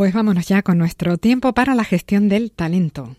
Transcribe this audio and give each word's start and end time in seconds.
Pues 0.00 0.14
vámonos 0.14 0.46
ya 0.46 0.62
con 0.62 0.78
nuestro 0.78 1.18
tiempo 1.18 1.52
para 1.52 1.74
la 1.74 1.84
gestión 1.84 2.30
del 2.30 2.52
talento. 2.52 3.16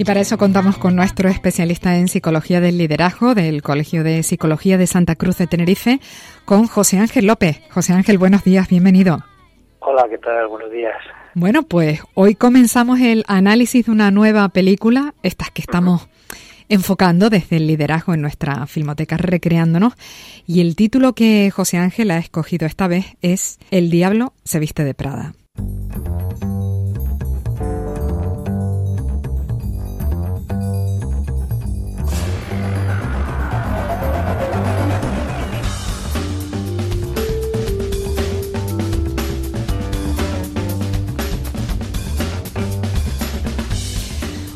Y 0.00 0.04
para 0.06 0.20
eso 0.20 0.38
contamos 0.38 0.78
con 0.78 0.96
nuestro 0.96 1.28
especialista 1.28 1.98
en 1.98 2.08
psicología 2.08 2.62
del 2.62 2.78
liderazgo 2.78 3.34
del 3.34 3.60
Colegio 3.60 4.02
de 4.02 4.22
Psicología 4.22 4.78
de 4.78 4.86
Santa 4.86 5.14
Cruz 5.14 5.36
de 5.36 5.46
Tenerife, 5.46 6.00
con 6.46 6.66
José 6.66 6.96
Ángel 6.96 7.26
López. 7.26 7.60
José 7.70 7.92
Ángel, 7.92 8.16
buenos 8.16 8.42
días, 8.42 8.66
bienvenido. 8.66 9.18
Hola, 9.80 10.06
¿qué 10.08 10.16
tal? 10.16 10.48
Buenos 10.48 10.72
días. 10.72 10.94
Bueno, 11.34 11.64
pues 11.64 12.00
hoy 12.14 12.34
comenzamos 12.34 12.98
el 12.98 13.24
análisis 13.28 13.84
de 13.84 13.92
una 13.92 14.10
nueva 14.10 14.48
película, 14.48 15.12
estas 15.22 15.50
que 15.50 15.60
estamos 15.60 16.08
enfocando 16.70 17.28
desde 17.28 17.58
el 17.58 17.66
liderazgo 17.66 18.14
en 18.14 18.22
nuestra 18.22 18.66
filmoteca 18.66 19.18
Recreándonos. 19.18 19.92
Y 20.46 20.62
el 20.62 20.76
título 20.76 21.12
que 21.12 21.50
José 21.50 21.76
Ángel 21.76 22.10
ha 22.10 22.16
escogido 22.16 22.66
esta 22.66 22.88
vez 22.88 23.18
es 23.20 23.58
El 23.70 23.90
diablo 23.90 24.32
se 24.44 24.60
viste 24.60 24.82
de 24.82 24.94
Prada. 24.94 25.34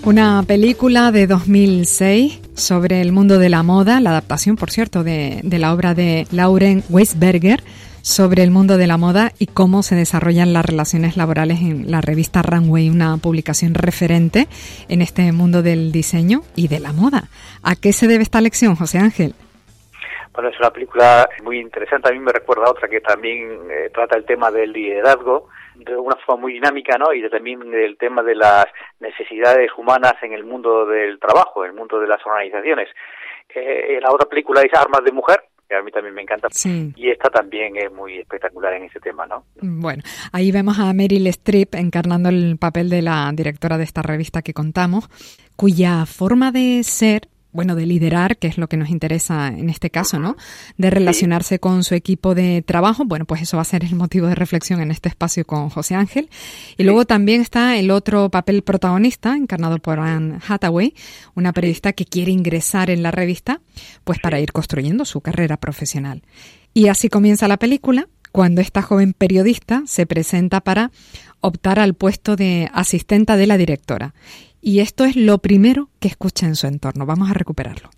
Una 0.05 0.43
película 0.47 1.13
de 1.13 1.27
2006 1.27 2.39
sobre 2.55 3.01
el 3.01 3.11
mundo 3.11 3.39
de 3.39 3.49
la 3.49 3.63
moda, 3.63 4.01
la 4.01 4.11
adaptación, 4.11 4.55
por 4.57 4.71
cierto, 4.71 5.03
de, 5.03 5.41
la 5.43 5.73
obra 5.73 5.95
de 5.95 6.27
Lauren 6.31 6.85
Weisberger 6.91 7.65
sobre 8.03 8.43
el 8.43 8.51
mundo 8.51 8.77
de 8.77 8.87
la 8.87 8.99
moda 8.99 9.33
y 9.39 9.47
cómo 9.47 9.83
se 9.83 9.95
desarrollan 9.95 10.53
las 10.53 10.67
relaciones 10.67 11.17
laborales 11.17 11.61
en 11.63 11.91
la 11.91 12.03
revista 12.03 12.43
Runway, 12.43 12.91
una 12.91 13.17
publicación 13.17 13.73
referente 13.73 14.47
en 14.89 15.01
este 15.01 15.33
mundo 15.33 15.63
del 15.63 15.91
diseño 15.91 16.43
y 16.55 16.69
de 16.69 16.81
la 16.81 16.93
moda. 16.93 17.31
¿A 17.63 17.75
qué 17.75 17.95
se 17.95 18.07
debe 18.07 18.25
esta 18.25 18.43
lección, 18.43 18.77
José 18.77 18.99
Ángel? 18.99 19.35
Bueno, 20.35 20.51
es 20.51 20.59
una 20.59 20.71
película 20.71 21.29
muy 21.45 21.61
interesante. 21.61 22.09
A 22.09 22.13
mí 22.13 22.19
me 22.19 22.33
recuerda 22.33 22.65
a 22.65 22.71
otra 22.71 22.89
que 22.89 23.01
también 23.01 23.71
eh, 23.71 23.91
trata 23.95 24.17
el 24.17 24.25
tema 24.25 24.51
del 24.51 24.73
liderazgo 24.73 25.49
de 25.77 25.97
una 25.97 26.17
forma 26.17 26.43
muy 26.43 26.55
dinámica, 26.55 26.99
¿no? 26.99 27.13
Y 27.13 27.29
también 27.31 27.73
el 27.73 27.97
tema 27.97 28.23
de 28.23 28.35
las 28.35 28.67
necesidades 28.99 29.71
humanas 29.77 30.15
en 30.23 30.33
el 30.33 30.45
mundo 30.45 30.87
del 30.87 31.21
trabajo, 31.21 31.65
en 31.65 31.71
el 31.71 31.77
mundo 31.77 32.01
de 32.01 32.09
las 32.09 32.25
organizaciones. 32.27 32.89
Eh, 33.55 33.99
la 34.03 34.11
otra 34.11 34.29
película 34.29 34.61
es 34.63 34.75
Armas 34.75 35.05
de 35.05 35.13
Mujer, 35.13 35.41
que 35.69 35.77
a 35.77 35.83
mí 35.83 35.93
también 35.93 36.15
me 36.15 36.23
encanta. 36.23 36.49
Y 36.97 37.11
esta 37.11 37.31
también 37.31 37.77
es 37.77 37.93
muy 37.93 38.19
espectacular 38.19 38.75
en 38.75 38.85
ese 38.85 38.99
tema, 38.99 39.27
¿no? 39.27 39.45
Bueno, 39.61 40.03
ahí 40.33 40.51
vemos 40.51 40.81
a 40.81 40.93
Meryl 40.93 41.29
Streep 41.29 41.77
encarnando 41.77 42.29
el 42.29 42.57
papel 42.59 42.91
de 42.91 43.03
la 43.03 43.31
directora 43.33 43.79
de 43.79 43.85
esta 43.85 44.03
revista 44.03 44.43
que 44.43 44.53
contamos, 44.53 45.09
cuya 45.57 46.07
forma 46.07 46.51
de 46.51 46.83
ser 46.83 47.29
bueno, 47.55 47.77
de 47.77 47.87
liderar, 47.87 48.37
que 48.37 48.49
es 48.49 48.59
lo 48.59 48.69
que 48.69 48.77
nos 48.77 48.91
interesa 48.91 49.49
en 49.49 49.71
este 49.71 49.89
caso, 49.89 50.19
¿no? 50.19 50.37
De 50.77 50.91
relacionarse 50.91 51.61
con 51.61 51.85
su 51.85 51.95
equipo 51.95 52.35
de 52.35 52.63
trabajo. 52.63 53.05
Bueno, 53.05 53.25
pues 53.25 53.43
eso 53.43 53.57
va 53.57 53.63
a 53.63 53.65
ser 53.65 53.85
el 53.85 53.95
motivo 53.95 54.27
de 54.27 54.35
reflexión 54.35 54.81
en 54.81 54.91
este 54.91 55.09
espacio 55.09 55.47
con 55.47 55.71
José 55.71 55.95
Ángel. 55.95 56.29
Y 56.77 56.83
luego 56.83 57.05
también 57.05 57.41
está 57.41 57.77
el 57.77 57.93
otro 57.93 58.29
papel 58.29 58.63
protagonista, 58.63 59.37
encarnado 59.37 59.79
por 59.79 60.01
Anne 60.01 60.41
Hathaway, 60.47 60.95
una 61.37 61.53
periodista 61.53 61.93
que 61.93 62.05
quiere 62.05 62.33
ingresar 62.33 62.91
en 62.91 63.05
la 63.05 63.13
revista, 63.13 63.61
pues 64.03 64.19
para 64.19 64.41
ir 64.41 64.51
construyendo 64.53 65.05
su 65.05 65.21
carrera 65.21 65.57
profesional. 65.57 66.23
Y 66.75 66.89
así 66.89 67.09
comienza 67.09 67.47
la 67.47 67.57
película, 67.57 68.09
cuando 68.33 68.61
esta 68.61 68.83
joven 68.83 69.13
periodista 69.13 69.85
se 69.87 70.07
presenta 70.07 70.61
para 70.61 70.91
optar 71.41 71.79
al 71.79 71.95
puesto 71.95 72.35
de 72.35 72.69
asistenta 72.73 73.37
de 73.37 73.47
la 73.47 73.57
directora 73.57 74.13
y 74.65 74.81
esto 74.81 75.05
es 75.05 75.15
lo 75.15 75.39
primero 75.39 75.91
que 76.01 76.09
escucha 76.09 76.47
en 76.47 76.57
su 76.57 76.67
entorno. 76.67 77.05
Vamos 77.05 77.31
a 77.31 77.35
recuperarlo. 77.35 77.91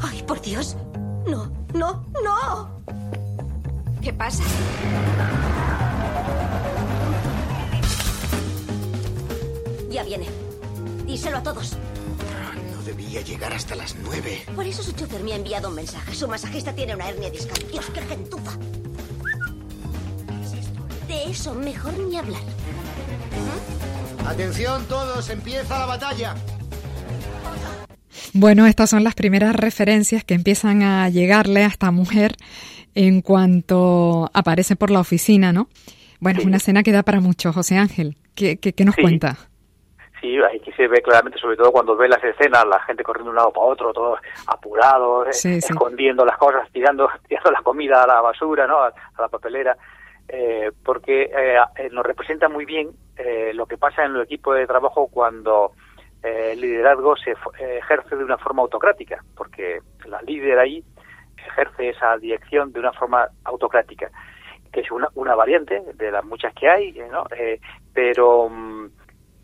¡Ay, 0.00 0.22
por 0.22 0.40
Dios! 0.40 0.76
¡No, 1.26 1.50
no, 1.74 2.06
no! 2.22 2.82
¿Qué 4.00 4.12
pasa? 4.12 4.44
Ya 9.90 10.04
viene. 10.04 10.26
Díselo 11.04 11.38
a 11.38 11.42
todos. 11.42 11.76
No 12.76 12.82
debía 12.84 13.22
llegar 13.22 13.52
hasta 13.52 13.74
las 13.74 13.96
nueve. 14.04 14.44
Por 14.54 14.66
eso 14.66 14.84
su 14.84 14.92
chofer 14.92 15.24
me 15.24 15.32
ha 15.32 15.36
enviado 15.36 15.68
un 15.68 15.74
mensaje. 15.74 16.14
Su 16.14 16.28
masajista 16.28 16.72
tiene 16.72 16.94
una 16.94 17.08
hernia 17.08 17.30
discal. 17.30 17.58
Dios, 17.72 17.86
qué 17.92 18.02
gentuza. 18.02 18.56
De 21.08 21.24
eso 21.24 21.54
mejor 21.54 21.98
ni 21.98 22.16
hablar. 22.16 22.42
Atención 24.28 24.86
todos, 24.88 25.30
empieza 25.30 25.78
la 25.78 25.86
batalla. 25.86 26.34
Bueno, 28.34 28.66
estas 28.66 28.90
son 28.90 29.04
las 29.04 29.14
primeras 29.14 29.54
referencias 29.54 30.24
que 30.24 30.34
empiezan 30.34 30.82
a 30.82 31.08
llegarle 31.08 31.62
a 31.62 31.68
esta 31.68 31.92
mujer 31.92 32.32
en 32.96 33.22
cuanto 33.22 34.28
aparece 34.34 34.74
por 34.74 34.90
la 34.90 34.98
oficina, 34.98 35.52
¿no? 35.52 35.68
Bueno, 36.18 36.40
es 36.40 36.44
una 36.44 36.56
escena 36.56 36.82
que 36.82 36.90
da 36.90 37.04
para 37.04 37.20
mucho, 37.20 37.52
José 37.52 37.78
Ángel. 37.78 38.16
¿Qué, 38.34 38.58
qué, 38.58 38.84
nos 38.84 38.96
cuenta? 38.96 39.36
Sí, 40.20 40.36
aquí 40.42 40.72
se 40.72 40.88
ve 40.88 41.00
claramente, 41.02 41.38
sobre 41.38 41.56
todo 41.56 41.70
cuando 41.70 41.96
ve 41.96 42.08
las 42.08 42.22
escenas, 42.24 42.64
la 42.66 42.80
gente 42.80 43.04
corriendo 43.04 43.30
de 43.30 43.30
un 43.30 43.36
lado 43.36 43.52
para 43.52 43.66
otro, 43.66 43.92
todos 43.92 44.18
apurados, 44.48 45.44
eh, 45.44 45.58
escondiendo 45.58 46.24
las 46.24 46.36
cosas, 46.36 46.68
tirando, 46.72 47.08
tirando 47.28 47.52
la 47.52 47.62
comida 47.62 48.02
a 48.02 48.06
la 48.06 48.20
basura, 48.20 48.66
¿no? 48.66 48.78
a 48.80 48.92
la 49.18 49.28
papelera. 49.28 49.76
Eh, 50.28 50.72
porque 50.84 51.22
eh, 51.22 51.56
eh, 51.76 51.88
nos 51.92 52.04
representa 52.04 52.48
muy 52.48 52.64
bien 52.64 52.90
lo 53.54 53.66
que 53.66 53.78
pasa 53.78 54.04
en 54.04 54.14
el 54.14 54.22
equipo 54.22 54.52
de 54.52 54.66
trabajo 54.66 55.08
cuando 55.08 55.72
el 56.22 56.60
liderazgo 56.60 57.16
se 57.16 57.34
ejerce 57.58 58.16
de 58.16 58.24
una 58.24 58.38
forma 58.38 58.62
autocrática, 58.62 59.22
porque 59.36 59.80
la 60.06 60.20
líder 60.22 60.58
ahí 60.58 60.84
ejerce 61.36 61.90
esa 61.90 62.16
dirección 62.18 62.72
de 62.72 62.80
una 62.80 62.92
forma 62.92 63.28
autocrática, 63.44 64.10
que 64.72 64.80
es 64.80 64.90
una, 64.90 65.08
una 65.14 65.34
variante 65.34 65.82
de 65.94 66.10
las 66.10 66.24
muchas 66.24 66.52
que 66.54 66.68
hay, 66.68 66.92
¿no? 67.10 67.24
pero 67.94 68.48
mm, 68.48 68.86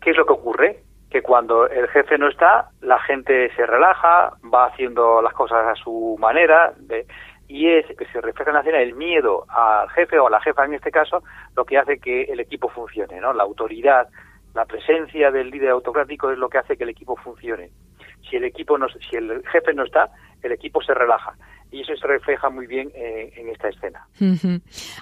¿qué 0.01 0.11
es 0.11 0.17
lo 0.17 0.25
que 0.25 0.33
ocurre? 0.33 0.83
Que 1.09 1.21
cuando 1.21 1.67
el 1.67 1.87
jefe 1.89 2.17
no 2.17 2.27
está, 2.27 2.69
la 2.81 2.99
gente 2.99 3.53
se 3.55 3.65
relaja, 3.65 4.33
va 4.53 4.65
haciendo 4.65 5.21
las 5.21 5.33
cosas 5.33 5.65
a 5.67 5.75
su 5.75 6.17
manera, 6.19 6.73
de, 6.77 7.05
y 7.53 7.67
es 7.67 7.85
que 7.95 8.05
se 8.07 8.19
refleja 8.19 8.49
en 8.49 8.55
la 8.55 8.61
escena 8.61 8.81
el 8.81 8.95
miedo 8.95 9.45
al 9.47 9.87
jefe 9.91 10.17
o 10.17 10.25
a 10.25 10.31
la 10.31 10.41
jefa 10.41 10.65
en 10.65 10.73
este 10.73 10.89
caso, 10.89 11.23
lo 11.55 11.63
que 11.65 11.77
hace 11.77 11.99
que 11.99 12.23
el 12.23 12.39
equipo 12.39 12.67
funcione, 12.67 13.21
¿no? 13.21 13.31
La 13.31 13.43
autoridad, 13.43 14.07
la 14.55 14.65
presencia 14.65 15.29
del 15.29 15.51
líder 15.51 15.69
autocrático 15.69 16.31
es 16.31 16.39
lo 16.39 16.49
que 16.49 16.57
hace 16.57 16.75
que 16.75 16.83
el 16.83 16.89
equipo 16.89 17.15
funcione. 17.15 17.69
Si 18.27 18.37
el 18.37 18.45
equipo 18.45 18.75
no, 18.79 18.87
si 18.89 19.17
el 19.17 19.43
jefe 19.51 19.71
no 19.75 19.83
está, 19.83 20.09
el 20.41 20.51
equipo 20.51 20.81
se 20.81 20.95
relaja 20.95 21.35
y 21.71 21.81
eso 21.81 21.95
se 21.95 22.07
refleja 22.07 22.49
muy 22.49 22.65
bien 22.65 22.89
eh, 22.95 23.31
en 23.35 23.49
esta 23.49 23.69
escena. 23.69 24.07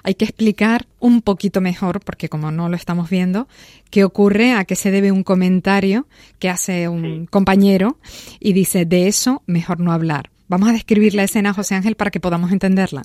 Hay 0.04 0.14
que 0.14 0.26
explicar 0.26 0.82
un 0.98 1.22
poquito 1.22 1.62
mejor, 1.62 2.00
porque 2.04 2.28
como 2.28 2.50
no 2.50 2.68
lo 2.68 2.76
estamos 2.76 3.08
viendo, 3.08 3.48
qué 3.90 4.04
ocurre, 4.04 4.52
a 4.52 4.66
qué 4.66 4.74
se 4.74 4.90
debe 4.90 5.10
un 5.10 5.22
comentario 5.22 6.04
que 6.38 6.50
hace 6.50 6.86
un 6.88 7.24
compañero 7.24 7.96
y 8.40 8.52
dice, 8.52 8.84
de 8.84 9.08
eso 9.08 9.42
mejor 9.46 9.80
no 9.80 9.90
hablar. 9.90 10.28
Vamos 10.52 10.68
a 10.68 10.72
describir 10.72 11.14
la 11.14 11.22
escena, 11.22 11.54
José 11.54 11.76
Ángel, 11.76 11.96
para 11.96 12.10
que 12.10 12.20
podamos 12.20 12.52
entenderla. 12.52 13.04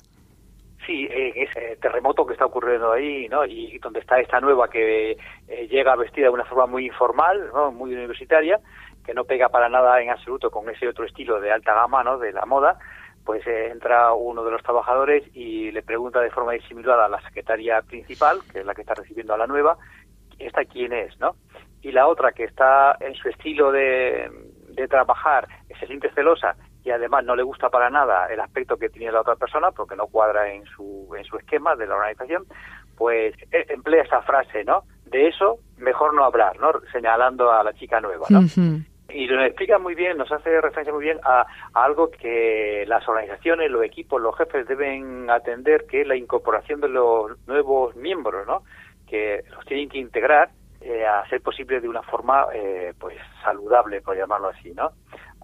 Sí, 0.86 1.08
eh, 1.10 1.32
ese 1.34 1.78
terremoto 1.80 2.26
que 2.26 2.34
está 2.34 2.44
ocurriendo 2.44 2.92
ahí, 2.92 3.26
¿no? 3.30 3.46
Y 3.46 3.78
donde 3.78 4.00
está 4.00 4.20
esta 4.20 4.38
nueva 4.38 4.68
que 4.68 5.12
eh, 5.12 5.66
llega 5.70 5.96
vestida 5.96 6.26
de 6.26 6.32
una 6.32 6.44
forma 6.44 6.66
muy 6.66 6.84
informal, 6.84 7.48
¿no? 7.54 7.72
Muy 7.72 7.94
universitaria, 7.94 8.60
que 9.02 9.14
no 9.14 9.24
pega 9.24 9.48
para 9.48 9.70
nada 9.70 9.98
en 10.02 10.10
absoluto 10.10 10.50
con 10.50 10.68
ese 10.68 10.88
otro 10.88 11.06
estilo 11.06 11.40
de 11.40 11.50
alta 11.50 11.72
gama, 11.72 12.04
¿no? 12.04 12.18
De 12.18 12.32
la 12.32 12.44
moda, 12.44 12.78
pues 13.24 13.46
eh, 13.46 13.70
entra 13.72 14.12
uno 14.12 14.44
de 14.44 14.50
los 14.50 14.62
trabajadores 14.62 15.24
y 15.34 15.70
le 15.70 15.80
pregunta 15.80 16.20
de 16.20 16.28
forma 16.28 16.52
disimulada 16.52 17.06
a 17.06 17.08
la 17.08 17.22
secretaria 17.22 17.80
principal, 17.80 18.40
que 18.52 18.58
es 18.58 18.66
la 18.66 18.74
que 18.74 18.82
está 18.82 18.92
recibiendo 18.92 19.32
a 19.32 19.38
la 19.38 19.46
nueva, 19.46 19.78
esta 20.38 20.66
quién 20.66 20.92
es, 20.92 21.18
¿no? 21.18 21.34
Y 21.80 21.92
la 21.92 22.08
otra 22.08 22.32
que 22.32 22.44
está 22.44 22.98
en 23.00 23.14
su 23.14 23.26
estilo 23.30 23.72
de, 23.72 24.30
de 24.68 24.86
trabajar, 24.86 25.48
se 25.80 25.86
siente 25.86 26.10
celosa 26.10 26.54
y 26.88 26.90
además 26.90 27.22
no 27.22 27.36
le 27.36 27.42
gusta 27.42 27.68
para 27.68 27.90
nada 27.90 28.28
el 28.32 28.40
aspecto 28.40 28.78
que 28.78 28.88
tiene 28.88 29.12
la 29.12 29.20
otra 29.20 29.36
persona 29.36 29.70
porque 29.72 29.94
no 29.94 30.06
cuadra 30.06 30.50
en 30.50 30.64
su, 30.64 31.06
en 31.14 31.22
su 31.24 31.36
esquema 31.36 31.76
de 31.76 31.86
la 31.86 31.96
organización, 31.96 32.46
pues 32.96 33.34
e, 33.52 33.66
emplea 33.68 34.04
esa 34.04 34.22
frase, 34.22 34.64
¿no? 34.64 34.84
De 35.04 35.28
eso 35.28 35.58
mejor 35.76 36.14
no 36.14 36.24
hablar, 36.24 36.58
¿no? 36.58 36.72
Señalando 36.90 37.52
a 37.52 37.62
la 37.62 37.74
chica 37.74 38.00
nueva, 38.00 38.26
¿no? 38.30 38.40
Y 39.10 39.26
nos 39.26 39.44
explica 39.44 39.78
muy 39.78 39.94
bien, 39.94 40.16
nos 40.16 40.32
hace 40.32 40.60
referencia 40.62 40.94
muy 40.94 41.04
bien 41.04 41.18
a, 41.24 41.46
algo 41.74 42.10
que 42.10 42.84
las 42.88 43.06
organizaciones, 43.06 43.70
los 43.70 43.84
equipos, 43.84 44.20
los 44.20 44.36
jefes 44.36 44.66
deben 44.66 45.28
atender, 45.28 45.84
que 45.86 46.00
es 46.00 46.06
la 46.06 46.16
incorporación 46.16 46.80
de 46.80 46.88
los 46.88 47.36
nuevos 47.46 47.94
miembros, 47.96 48.46
¿no? 48.46 48.62
Que 49.06 49.42
los 49.50 49.64
tienen 49.66 49.90
que 49.90 49.98
integrar 49.98 50.48
eh, 50.80 51.04
a 51.04 51.28
ser 51.28 51.42
posible 51.42 51.80
de 51.80 51.88
una 51.88 52.02
forma, 52.02 52.46
eh, 52.54 52.94
pues, 52.98 53.16
saludable, 53.42 54.00
por 54.00 54.16
llamarlo 54.16 54.48
así, 54.48 54.72
¿no? 54.72 54.92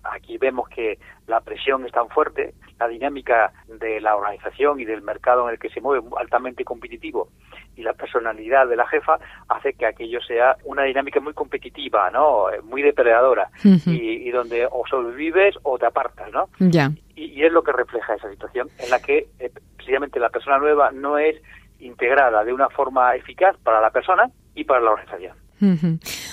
Aquí 0.05 0.39
vemos 0.39 0.69
que 0.69 0.99
la 1.27 1.41
presión 1.41 1.85
es 1.87 1.93
tan 1.93 2.09
fuerte, 2.09 2.55
la 2.79 2.89
dinámica 2.89 3.53
de 3.67 4.01
la 4.01 4.17
organización 4.17 4.81
y 4.81 4.85
del 4.85 5.03
mercado 5.03 5.49
en 5.49 5.55
el 5.55 5.59
que 5.59 5.71
se 5.71 5.81
mueve 5.81 6.07
altamente 6.19 6.65
competitivo 6.65 7.29
y 7.77 7.83
la 7.83 7.93
personalidad 7.93 8.69
de 8.69 8.77
la 8.77 8.87
jefa 8.87 9.19
hace 9.49 9.73
que 9.75 9.87
aquello 9.87 10.21
sea 10.21 10.57
una 10.65 10.83
dinámica 10.85 11.21
muy 11.21 11.35
competitiva, 11.35 12.11
¿no? 12.11 12.51
Eh, 12.51 12.61
muy 12.63 12.83
depredadora 12.83 13.51
y, 13.65 14.31
donde 14.31 14.67
o 14.71 14.85
sobrevives 14.89 15.57
o 15.63 15.79
te 15.79 15.87
apartas, 15.87 16.31
¿no? 16.33 16.49
Ya. 16.59 16.91
Y, 17.15 17.43
es 17.45 17.53
lo 17.53 17.63
que 17.63 17.73
refleja 17.73 18.15
esa 18.15 18.31
situación 18.31 18.69
en 18.79 18.91
la 18.91 19.01
que 19.01 19.29
eh, 19.39 19.51
precisamente 19.77 20.19
la 20.19 20.31
persona 20.31 20.59
nueva 20.59 20.91
no 20.93 21.19
es 21.19 21.37
integrada 21.81 22.45
de 22.45 22.53
una 22.53 22.69
forma 22.69 23.15
eficaz 23.15 23.57
para 23.63 23.81
la 23.81 23.91
persona 23.91 24.31
y 24.55 24.65
para 24.65 24.81
la 24.81 24.93
organización. 24.93 25.37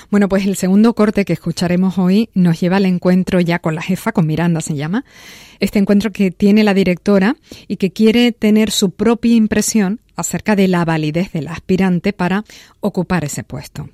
Bueno, 0.10 0.28
pues 0.28 0.46
el 0.46 0.56
segundo 0.56 0.94
corte 0.94 1.26
que 1.26 1.34
escucharemos 1.34 1.98
hoy 1.98 2.30
nos 2.34 2.60
lleva 2.60 2.78
al 2.78 2.86
encuentro 2.86 3.40
ya 3.40 3.60
con 3.60 3.76
la 3.76 3.82
jefa, 3.82 4.12
con 4.12 4.26
Miranda 4.26 4.62
se 4.62 4.76
llama. 4.76 5.06
Este 5.60 5.80
encuentro 5.80 6.12
que 6.12 6.32
tiene 6.32 6.64
la 6.64 6.74
directora 6.74 7.36
y 7.68 7.78
que 7.78 7.92
quiere 7.92 8.32
tener 8.32 8.72
su 8.72 8.92
propia 8.92 9.36
impresión 9.36 10.02
acerca 10.16 10.56
de 10.56 10.68
la 10.68 10.86
validez 10.86 11.32
del 11.32 11.48
aspirante 11.48 12.14
para 12.14 12.44
ocupar 12.80 13.24
ese 13.24 13.44
puesto. 13.44 13.90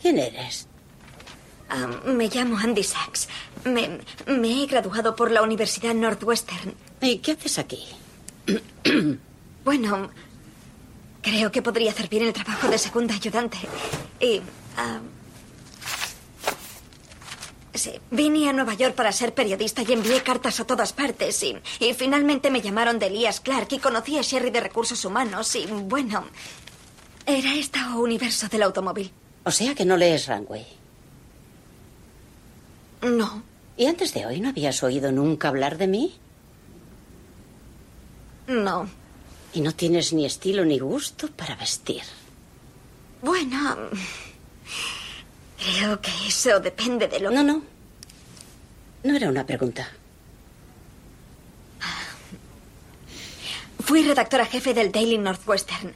¿Quién 0.00 0.18
eres? 0.18 0.68
Ah, 1.68 1.88
me 2.06 2.28
llamo 2.28 2.58
Andy 2.58 2.82
Sachs. 2.82 3.28
Me, 3.64 3.98
me 4.26 4.62
he 4.62 4.66
graduado 4.66 5.16
por 5.16 5.30
la 5.30 5.42
Universidad 5.42 5.94
Northwestern. 5.94 6.74
¿Y 7.00 7.18
qué 7.18 7.32
haces 7.32 7.58
aquí? 7.58 7.82
bueno, 9.64 10.10
creo 11.24 11.50
que 11.50 11.62
podría 11.62 11.90
hacer 11.90 12.08
bien 12.08 12.24
el 12.24 12.32
trabajo 12.32 12.68
de 12.68 12.78
segunda 12.78 13.14
ayudante. 13.14 13.58
Y... 14.20 14.40
Ah, 14.76 15.00
Sí, 17.76 17.90
vine 18.12 18.48
a 18.48 18.52
Nueva 18.52 18.74
York 18.74 18.94
para 18.94 19.10
ser 19.10 19.34
periodista 19.34 19.82
y 19.82 19.92
envié 19.92 20.22
cartas 20.22 20.60
a 20.60 20.64
todas 20.64 20.92
partes. 20.92 21.42
Y, 21.42 21.56
y 21.80 21.92
finalmente 21.92 22.48
me 22.48 22.60
llamaron 22.62 23.00
de 23.00 23.06
Elias 23.08 23.40
Clark 23.40 23.66
y 23.72 23.78
conocí 23.80 24.16
a 24.16 24.22
Sherry 24.22 24.50
de 24.50 24.60
Recursos 24.60 25.04
Humanos. 25.04 25.56
Y 25.56 25.66
bueno, 25.66 26.24
era 27.26 27.52
este 27.56 27.80
universo 27.96 28.46
del 28.46 28.62
automóvil. 28.62 29.10
O 29.42 29.50
sea 29.50 29.74
que 29.74 29.84
no 29.84 29.96
lees 29.96 30.28
Runway. 30.28 30.64
No. 33.02 33.42
¿Y 33.76 33.86
antes 33.86 34.14
de 34.14 34.24
hoy 34.24 34.40
no 34.40 34.50
habías 34.50 34.80
oído 34.84 35.10
nunca 35.10 35.48
hablar 35.48 35.76
de 35.76 35.88
mí? 35.88 36.14
No. 38.46 38.88
¿Y 39.54 39.60
no 39.60 39.72
tienes 39.72 40.12
ni 40.12 40.26
estilo 40.26 40.64
ni 40.64 40.78
gusto 40.78 41.28
para 41.28 41.54
vestir? 41.54 42.02
Bueno, 43.22 43.76
Creo 45.64 46.00
que 46.00 46.10
eso 46.28 46.60
depende 46.60 47.08
de 47.08 47.20
lo... 47.20 47.30
No, 47.30 47.42
no. 47.42 47.62
No 49.02 49.16
era 49.16 49.28
una 49.28 49.46
pregunta. 49.46 49.88
Fui 53.80 54.02
redactora 54.02 54.46
jefe 54.46 54.74
del 54.74 54.92
Daily 54.92 55.18
Northwestern. 55.18 55.94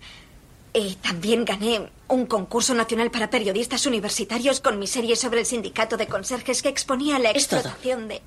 Y 0.73 0.95
también 0.97 1.45
gané 1.45 1.91
un 2.09 2.27
concurso 2.27 2.75
nacional 2.75 3.11
para 3.11 3.31
periodistas 3.31 3.87
universitarios 3.87 4.61
con 4.61 4.79
mi 4.79 4.87
serie 4.87 5.17
sobre 5.17 5.41
el 5.41 5.47
sindicato 5.47 5.97
de 5.97 6.07
conserjes 6.07 6.63
que 6.63 6.69
exponía 6.69 7.19
la 7.19 7.31
explotación 7.31 8.09
de... 8.09 8.23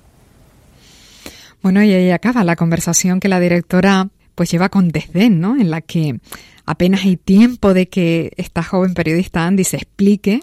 Bueno, 1.62 1.82
y 1.82 1.92
ahí 1.92 2.10
acaba 2.10 2.42
la 2.42 2.56
conversación 2.56 3.20
que 3.20 3.28
la 3.28 3.38
directora 3.38 4.08
pues 4.34 4.50
lleva 4.50 4.68
con 4.68 4.88
desdén, 4.88 5.40
¿no? 5.40 5.56
En 5.56 5.70
la 5.70 5.80
que 5.80 6.16
apenas 6.66 7.04
hay 7.04 7.16
tiempo 7.16 7.74
de 7.74 7.88
que 7.88 8.32
esta 8.36 8.62
joven 8.62 8.94
periodista 8.94 9.46
Andy 9.46 9.64
se 9.64 9.76
explique 9.76 10.40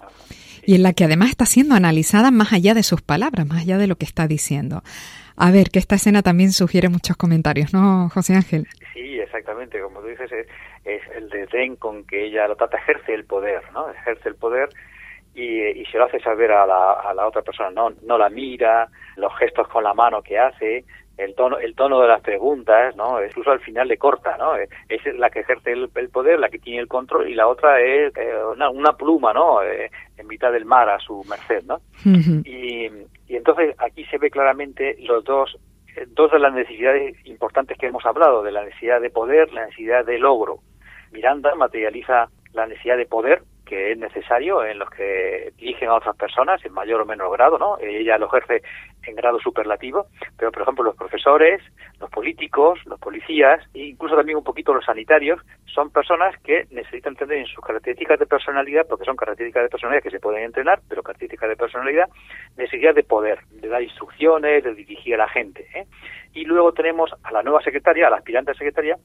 y 0.65 0.75
en 0.75 0.83
la 0.83 0.94
que 0.94 1.06
además 1.06 1.30
está 1.30 1.45
siendo 1.45 1.75
analizada 1.75 2.31
más 2.31 2.53
allá 2.53 2.74
de 2.74 2.83
sus 2.83 3.01
palabras, 3.01 3.47
más 3.47 3.63
allá 3.63 3.77
de 3.77 3.88
lo 3.88 3.95
que 3.95 4.06
está 4.06 4.27
diciendo. 4.27 4.81
A 5.36 5.51
ver, 5.51 5.69
que 5.69 5.80
esta 5.80 5.95
escena 5.95 6.21
también 6.21 6.51
sugiere 6.51 6.89
muchos 6.89 7.15
comentarios, 7.15 7.74
¿no, 7.74 8.09
José 8.09 8.36
Ángel? 8.36 8.68
Sí, 8.94 9.19
exactamente, 9.19 9.80
como 9.80 10.01
tú 10.01 10.07
dices, 10.07 10.30
es, 10.83 11.01
el 11.15 11.30
desdén 11.30 11.75
con 11.77 12.06
que 12.06 12.25
ella 12.25 12.47
lo 12.47 12.56
trata, 12.56 12.77
ejerce 12.77 13.13
el 13.13 13.25
poder, 13.25 13.63
¿no? 13.71 13.89
Ejerce 13.89 14.30
el 14.30 14.36
poder 14.36 14.69
y, 15.33 15.86
se 15.86 15.97
lo 15.97 16.06
hace 16.06 16.19
saber 16.19 16.51
a 16.51 16.65
la, 16.68 16.91
a 16.91 17.13
la 17.13 17.25
otra 17.25 17.41
persona, 17.41 17.71
no, 17.71 17.91
no 18.03 18.18
la 18.18 18.30
mira, 18.30 18.89
los 19.15 19.36
gestos 19.38 19.68
con 19.69 19.83
la 19.83 19.94
mano 19.94 20.21
que 20.21 20.38
hace, 20.38 20.83
el 21.19 21.36
tono, 21.36 21.60
el 21.60 21.75
tono 21.75 22.01
de 22.01 22.07
las 22.07 22.21
preguntas, 22.21 22.95
¿no? 22.95 23.24
Incluso 23.24 23.51
al 23.51 23.60
final 23.60 23.88
le 23.88 23.98
corta, 23.98 24.38
¿no? 24.38 24.56
Es 24.56 24.69
la 25.18 25.30
que 25.30 25.42
ejerce 25.42 25.74
el, 25.74 25.89
poder, 26.10 26.39
la 26.39 26.50
que 26.50 26.60
tiene 26.60 26.80
el 26.80 26.88
control, 26.88 27.30
y 27.30 27.36
la 27.36 27.48
otra 27.48 27.81
es 27.81 28.16
eh, 28.16 28.33
una, 28.56 28.94
pluma, 28.94 29.33
¿no? 29.33 29.62
Eh, 29.62 29.92
en 30.18 30.27
mitad 30.27 30.51
del 30.51 30.66
mar 30.66 30.89
a 30.89 31.00
su 31.00 31.24
merced, 31.30 31.63
¿no? 31.66 31.80
y, 32.44 32.88
y 33.27 33.36
entonces 33.36 33.75
aquí 33.80 34.04
se 34.06 34.18
ve 34.18 34.30
claramente 34.30 34.98
los 35.00 35.24
dos 35.24 35.57
eh, 35.95 36.06
dos 36.07 36.31
de 36.31 36.39
las 36.39 36.54
necesidades 36.54 37.16
importantes 37.25 37.77
que 37.77 37.88
hemos 37.88 38.06
hablado, 38.06 38.44
de 38.44 38.51
la 38.51 38.63
necesidad 38.63 39.01
de 39.01 39.10
poder, 39.10 39.51
la 39.54 39.65
necesidad 39.65 40.06
de 40.06 40.19
logro. 40.19 40.60
Miranda 41.12 41.56
materializa 41.56 42.30
la 42.54 42.68
necesidad 42.68 42.98
de 42.98 43.06
poder 43.06 43.42
que 43.69 43.92
es 43.92 43.98
necesario 44.00 44.66
en 44.66 44.80
los 44.80 44.89
que 44.89 45.54
dirigen 45.57 45.89
a 45.89 45.94
otras 45.94 46.16
personas 46.16 46.60
en 46.66 46.74
mayor 46.74 47.01
o 47.01 47.06
menor 47.06 47.31
grado, 47.31 47.60
¿no? 47.60 47.77
Ella 47.77 48.18
lo 48.18 48.25
ejerce 48.25 48.63
en 49.04 49.16
grado 49.16 49.39
superlativo, 49.39 50.07
pero 50.38 50.51
por 50.51 50.63
ejemplo 50.63 50.83
los 50.86 50.95
profesores, 50.95 51.62
los 52.00 52.10
políticos, 52.10 52.80
los 52.88 53.00
policías 53.00 53.63
e 53.75 53.89
incluso 53.89 54.16
también 54.16 54.39
un 54.39 54.44
poquito 54.44 54.74
los 54.74 54.86
sanitarios 54.86 55.39
son 55.68 55.92
personas 55.92 56.36
que 56.42 56.66
necesitan 56.71 57.16
tener 57.16 57.38
en 57.38 57.45
sus 57.45 57.63
características 57.63 58.18
de 58.18 58.25
personalidad, 58.25 58.88
porque 58.89 59.06
son 59.06 59.16
características 59.16 59.63
de 59.63 59.69
personalidad 59.69 60.04
que 60.04 60.10
se 60.10 60.19
pueden 60.19 60.45
entrenar, 60.45 60.80
pero 60.89 61.04
características 61.04 61.50
de 61.50 61.56
personalidad, 61.56 62.10
necesidad 62.57 62.95
de 62.95 63.04
poder, 63.04 63.39
de 63.51 63.68
dar 63.68 63.83
instrucciones, 63.83 64.63
de 64.63 64.74
dirigir 64.74 65.13
a 65.13 65.18
la 65.18 65.30
gente. 65.30 65.68
¿eh? 65.75 65.86
Y 66.33 66.45
luego 66.45 66.74
tenemos 66.74 67.12
a 67.22 67.31
la 67.31 67.44
nueva 67.44 67.62
secretaria, 67.62 68.07
a 68.07 68.10
la 68.10 68.18
aspirante 68.18 68.56
secretaria, 68.56 68.98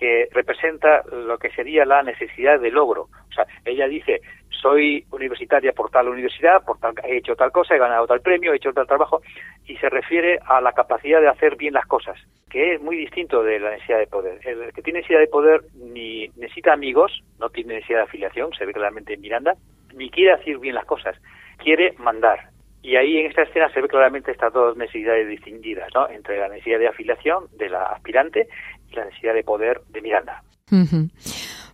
que 0.00 0.28
representa 0.32 1.02
lo 1.12 1.36
que 1.36 1.50
sería 1.50 1.84
la 1.84 2.02
necesidad 2.02 2.58
de 2.58 2.70
logro. 2.70 3.02
O 3.02 3.32
sea, 3.34 3.46
ella 3.66 3.86
dice, 3.86 4.22
soy 4.48 5.04
universitaria 5.12 5.72
por 5.72 5.90
tal 5.90 6.08
universidad, 6.08 6.64
por 6.64 6.78
tal, 6.78 6.94
he 7.04 7.18
hecho 7.18 7.36
tal 7.36 7.52
cosa, 7.52 7.74
he 7.74 7.78
ganado 7.78 8.06
tal 8.06 8.22
premio, 8.22 8.52
he 8.52 8.56
hecho 8.56 8.72
tal 8.72 8.86
trabajo, 8.86 9.20
y 9.66 9.76
se 9.76 9.90
refiere 9.90 10.38
a 10.46 10.62
la 10.62 10.72
capacidad 10.72 11.20
de 11.20 11.28
hacer 11.28 11.56
bien 11.56 11.74
las 11.74 11.84
cosas, 11.84 12.18
que 12.48 12.74
es 12.74 12.80
muy 12.80 12.96
distinto 12.96 13.42
de 13.42 13.60
la 13.60 13.72
necesidad 13.72 13.98
de 13.98 14.06
poder. 14.06 14.40
El 14.42 14.72
que 14.72 14.80
tiene 14.80 15.00
necesidad 15.00 15.20
de 15.20 15.26
poder 15.26 15.60
ni 15.74 16.28
necesita 16.28 16.72
amigos, 16.72 17.22
no 17.38 17.50
tiene 17.50 17.74
necesidad 17.74 17.98
de 17.98 18.04
afiliación, 18.04 18.54
se 18.54 18.64
ve 18.64 18.72
claramente 18.72 19.12
en 19.12 19.20
Miranda, 19.20 19.54
ni 19.94 20.08
quiere 20.08 20.32
hacer 20.32 20.56
bien 20.58 20.76
las 20.76 20.86
cosas, 20.86 21.14
quiere 21.58 21.92
mandar. 21.98 22.48
Y 22.82 22.96
ahí 22.96 23.18
en 23.18 23.26
esta 23.26 23.42
escena 23.42 23.68
se 23.68 23.82
ve 23.82 23.88
claramente 23.88 24.30
estas 24.30 24.54
dos 24.54 24.74
necesidades 24.78 25.28
distinguidas, 25.28 25.90
¿no? 25.94 26.08
Entre 26.08 26.38
la 26.38 26.48
necesidad 26.48 26.78
de 26.78 26.88
afiliación 26.88 27.44
de 27.58 27.68
la 27.68 27.82
aspirante 27.84 28.48
y 28.90 28.96
la 28.96 29.04
necesidad 29.04 29.34
de 29.34 29.44
poder 29.44 29.82
de 29.92 30.02
Miranda. 30.02 30.42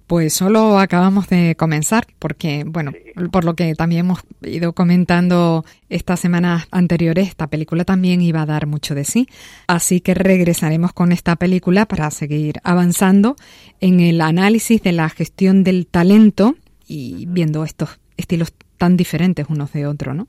Pues 0.06 0.34
solo 0.34 0.78
acabamos 0.78 1.28
de 1.28 1.56
comenzar, 1.56 2.06
porque, 2.20 2.62
bueno, 2.64 2.92
por 3.32 3.44
lo 3.44 3.54
que 3.54 3.74
también 3.74 4.00
hemos 4.06 4.20
ido 4.42 4.72
comentando 4.72 5.64
estas 5.88 6.20
semanas 6.20 6.68
anteriores, 6.70 7.26
esta 7.26 7.48
película 7.48 7.84
también 7.84 8.22
iba 8.22 8.42
a 8.42 8.46
dar 8.46 8.68
mucho 8.68 8.94
de 8.94 9.04
sí. 9.04 9.28
Así 9.66 10.00
que 10.00 10.14
regresaremos 10.14 10.92
con 10.92 11.10
esta 11.10 11.34
película 11.34 11.86
para 11.86 12.10
seguir 12.12 12.60
avanzando 12.62 13.34
en 13.80 13.98
el 13.98 14.20
análisis 14.20 14.80
de 14.80 14.92
la 14.92 15.08
gestión 15.08 15.64
del 15.64 15.88
talento 15.88 16.54
y 16.86 17.26
viendo 17.26 17.64
estos 17.64 17.98
estilos 18.16 18.54
tan 18.76 18.96
diferentes 18.96 19.46
unos 19.48 19.72
de 19.72 19.86
otros, 19.86 20.14
¿no? 20.14 20.26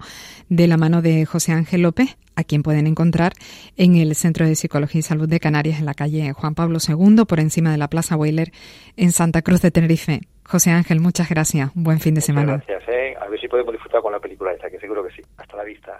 De 0.49 0.67
la 0.67 0.77
mano 0.77 1.01
de 1.01 1.25
José 1.25 1.51
Ángel 1.51 1.81
López, 1.81 2.17
a 2.35 2.43
quien 2.43 2.63
pueden 2.63 2.87
encontrar 2.87 3.33
en 3.75 3.95
el 3.95 4.15
Centro 4.15 4.45
de 4.45 4.55
Psicología 4.55 4.99
y 4.99 5.03
Salud 5.03 5.27
de 5.27 5.39
Canarias, 5.39 5.79
en 5.79 5.85
la 5.85 5.93
calle 5.93 6.33
Juan 6.33 6.55
Pablo 6.55 6.79
II, 6.85 7.25
por 7.27 7.39
encima 7.39 7.71
de 7.71 7.77
la 7.77 7.87
Plaza 7.87 8.15
Weiler, 8.15 8.51
en 8.95 9.11
Santa 9.11 9.41
Cruz 9.41 9.61
de 9.61 9.71
Tenerife. 9.71 10.21
José 10.47 10.71
Ángel, 10.71 11.01
muchas 11.01 11.29
gracias. 11.29 11.71
Buen 11.75 11.99
fin 11.99 12.13
de 12.13 12.21
semana. 12.21 12.53
Gracias, 12.53 12.83
¿eh? 12.87 13.15
A 13.19 13.27
ver 13.27 13.39
si 13.39 13.47
podemos 13.47 13.73
disfrutar 13.73 14.01
con 14.01 14.13
la 14.13 14.19
película 14.19 14.53
esta, 14.53 14.69
que 14.69 14.79
seguro 14.79 15.05
que 15.05 15.13
sí. 15.13 15.21
Hasta 15.37 15.57
la 15.57 15.63
vista. 15.63 15.93